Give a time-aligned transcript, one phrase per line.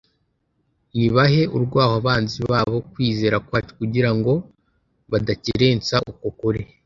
[0.95, 4.33] ntibahe urwaho abanzi bo kwizera kwacu kugira ngo
[5.11, 6.61] badakerensa uko kuri.